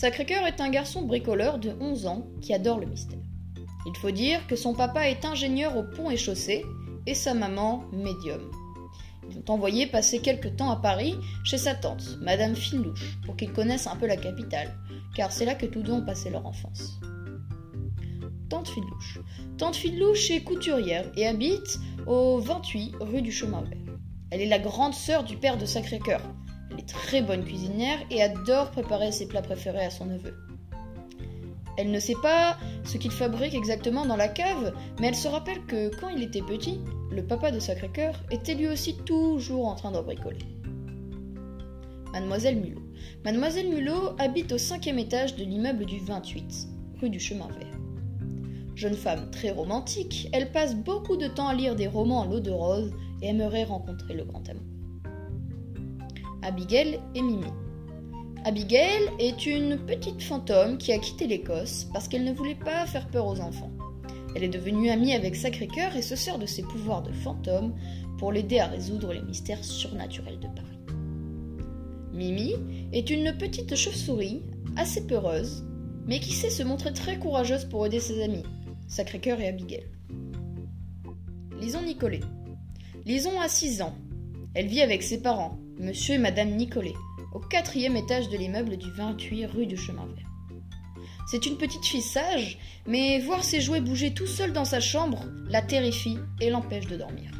[0.00, 3.18] Sacré-Cœur est un garçon bricoleur de 11 ans qui adore le mystère.
[3.84, 6.64] Il faut dire que son papa est ingénieur au pont et chaussée
[7.06, 8.50] et sa maman médium.
[9.28, 13.52] Ils ont envoyé passer quelque temps à Paris chez sa tante, Madame Finlouche, pour qu'ils
[13.52, 14.74] connaissent un peu la capitale,
[15.14, 16.98] car c'est là que tous deux ont passé leur enfance.
[18.48, 19.18] Tante Finlouche.
[19.58, 23.96] Tante Finlouche est couturière et habite au 28 rue du Chemin Vert.
[24.30, 26.22] Elle est la grande sœur du père de Sacré-Cœur.
[26.70, 30.34] Elle est très bonne cuisinière et adore préparer ses plats préférés à son neveu.
[31.76, 35.64] Elle ne sait pas ce qu'il fabrique exactement dans la cave, mais elle se rappelle
[35.66, 36.80] que quand il était petit,
[37.10, 40.44] le papa de Sacré-Cœur était lui aussi toujours en train de bricoler.
[42.12, 42.82] Mademoiselle Mulot.
[43.24, 46.68] Mademoiselle Mulot habite au cinquième étage de l'immeuble du 28,
[47.00, 47.78] rue du Chemin Vert.
[48.74, 52.40] Jeune femme très romantique, elle passe beaucoup de temps à lire des romans à l'eau
[52.40, 52.92] de rose
[53.22, 54.69] et aimerait rencontrer le grand amour.
[56.42, 57.52] Abigail et Mimi.
[58.44, 63.08] Abigail est une petite fantôme qui a quitté l'Écosse parce qu'elle ne voulait pas faire
[63.08, 63.70] peur aux enfants.
[64.34, 67.74] Elle est devenue amie avec Sacré-Cœur et se sert de ses pouvoirs de fantôme
[68.18, 70.96] pour l'aider à résoudre les mystères surnaturels de Paris.
[72.14, 72.54] Mimi
[72.92, 74.42] est une petite chauve-souris
[74.76, 75.64] assez peureuse,
[76.06, 78.44] mais qui sait se montrer très courageuse pour aider ses amis,
[78.88, 79.86] Sacré-Cœur et Abigail.
[81.60, 82.20] Lison Nicolet.
[83.04, 83.94] Lison a 6 ans.
[84.54, 86.94] Elle vit avec ses parents, monsieur et madame Nicolet
[87.32, 90.28] au quatrième étage de l'immeuble du 28 rue du Chemin Vert.
[91.30, 95.24] C'est une petite fille sage, mais voir ses jouets bouger tout seul dans sa chambre
[95.48, 97.30] la terrifie et l'empêche de dormir.